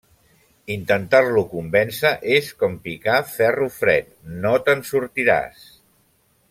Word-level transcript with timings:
Intentar-lo 0.75 1.43
convèncer 1.51 2.13
és 2.37 2.49
com 2.63 2.79
picar 2.87 3.21
ferro 3.35 3.71
fred. 3.79 4.13
No 4.47 4.55
te'n 4.71 4.83
sortiràs! 4.93 5.67